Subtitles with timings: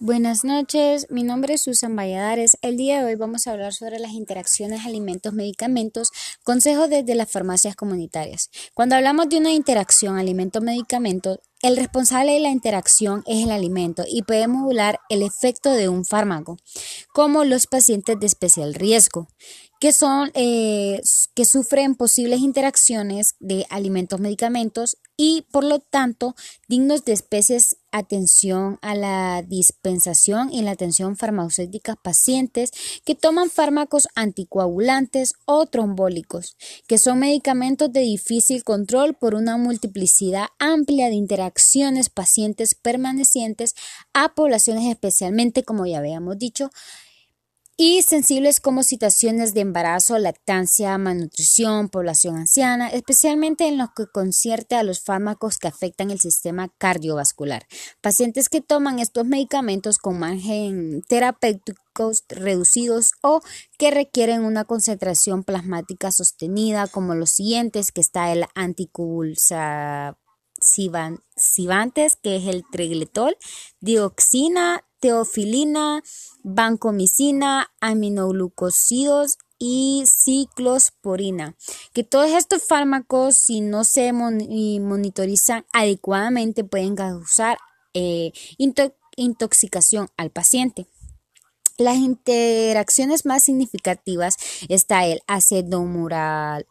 [0.00, 2.58] Buenas noches, mi nombre es Susan Valladares.
[2.62, 6.10] El día de hoy vamos a hablar sobre las interacciones alimentos-medicamentos,
[6.42, 8.50] consejos desde las farmacias comunitarias.
[8.74, 14.20] Cuando hablamos de una interacción alimento-medicamento, el responsable de la interacción es el alimento y
[14.20, 16.58] puede modular el efecto de un fármaco,
[17.14, 19.28] como los pacientes de especial riesgo,
[19.80, 21.00] que son eh,
[21.34, 26.34] que sufren posibles interacciones de alimentos-medicamentos y por lo tanto
[26.68, 32.72] dignos de especies atención a la dispensación y la atención farmacéutica pacientes
[33.04, 36.56] que toman fármacos anticoagulantes o trombólicos,
[36.88, 41.53] que son medicamentos de difícil control por una multiplicidad amplia de interacciones
[42.10, 43.74] pacientes permanecientes
[44.12, 46.70] a poblaciones especialmente, como ya habíamos dicho,
[47.76, 54.76] y sensibles como situaciones de embarazo, lactancia, malnutrición, población anciana, especialmente en lo que concierte
[54.76, 57.66] a los fármacos que afectan el sistema cardiovascular.
[58.00, 63.40] Pacientes que toman estos medicamentos con margen terapéuticos reducidos o
[63.76, 68.44] que requieren una concentración plasmática sostenida, como los siguientes, que está el
[70.64, 73.36] anticonvulsivante que es el tregletol,
[73.80, 76.02] dioxina, teofilina,
[76.42, 81.56] vancomicina, aminoglucósidos y ciclosporina.
[81.92, 87.58] Que todos estos fármacos, si no se monitorizan adecuadamente, pueden causar
[87.92, 88.32] eh,
[89.16, 90.86] intoxicación al paciente.
[91.76, 94.36] Las interacciones más significativas
[94.68, 96.66] está el acedomural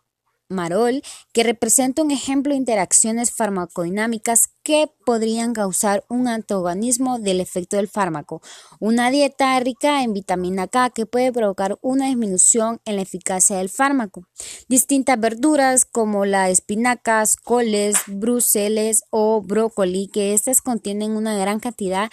[0.54, 7.76] Marol, que representa un ejemplo de interacciones farmacodinámicas que podrían causar un antagonismo del efecto
[7.76, 8.42] del fármaco.
[8.80, 13.70] Una dieta rica en vitamina K que puede provocar una disminución en la eficacia del
[13.70, 14.26] fármaco.
[14.70, 22.10] Distintas verduras como las espinacas, coles, bruseles o brócoli, que estas contienen una gran cantidad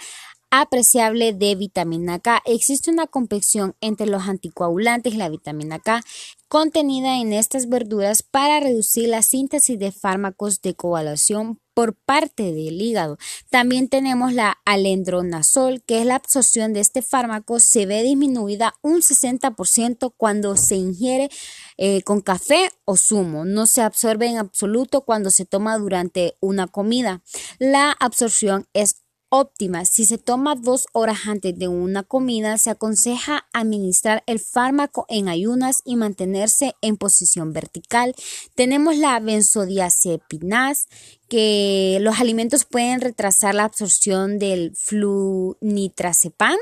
[0.51, 2.41] apreciable de vitamina K.
[2.45, 6.01] Existe una complexión entre los anticoagulantes y la vitamina K
[6.49, 12.81] contenida en estas verduras para reducir la síntesis de fármacos de coagulación por parte del
[12.81, 13.17] hígado.
[13.49, 19.01] También tenemos la alendronazol, que es la absorción de este fármaco, se ve disminuida un
[19.01, 21.29] 60% cuando se ingiere
[21.77, 23.45] eh, con café o zumo.
[23.45, 27.21] No se absorbe en absoluto cuando se toma durante una comida.
[27.59, 29.00] La absorción es
[29.31, 29.85] óptima.
[29.85, 35.29] Si se toma dos horas antes de una comida, se aconseja administrar el fármaco en
[35.29, 38.13] ayunas y mantenerse en posición vertical.
[38.55, 40.85] Tenemos la benzodiazepinaz,
[41.29, 46.57] que los alimentos pueden retrasar la absorción del flunitrazepam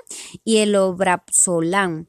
[0.45, 2.05] y el obrapzolam.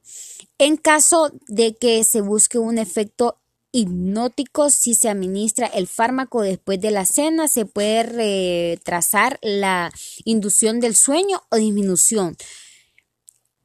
[0.58, 3.38] En caso de que se busque un efecto
[3.72, 9.92] hipnótico si se administra el fármaco después de la cena se puede retrasar la
[10.24, 12.36] inducción del sueño o disminución.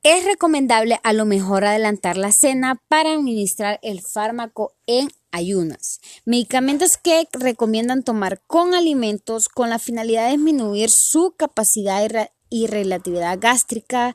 [0.04, 6.00] Es recomendable a lo mejor adelantar la cena para administrar el fármaco en ayunas.
[6.26, 13.40] Medicamentos que recomiendan tomar con alimentos con la finalidad de disminuir su capacidad y relatividad
[13.42, 14.14] gástrica.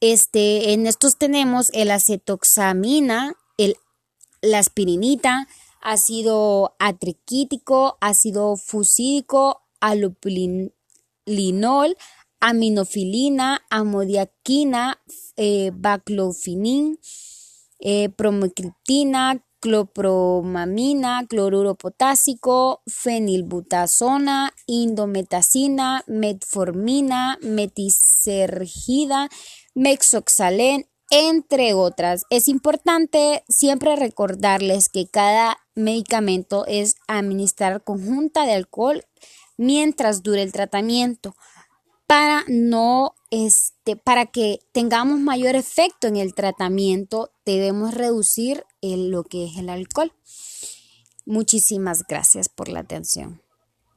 [0.00, 3.76] Este, en estos tenemos el acetoxamina, el
[4.42, 5.46] la aspirinita,
[5.80, 10.70] ácido atriquítico, ácido fusídico, alupilinol,
[12.40, 15.00] aminofilina, amodiaquina,
[15.36, 16.98] eh, baclofinin,
[17.80, 18.08] eh,
[19.60, 29.28] clopromamina, cloruro potásico, fenilbutazona, indometacina, metformina, metisergida,
[29.74, 32.24] mexoxalen, entre otras.
[32.30, 39.04] Es importante siempre recordarles que cada medicamento es administrar conjunta de alcohol
[39.56, 41.34] mientras dure el tratamiento
[42.06, 49.44] para no este para que tengamos mayor efecto en el tratamiento debemos reducir lo que
[49.44, 50.12] es el alcohol.
[51.26, 53.42] Muchísimas gracias por la atención.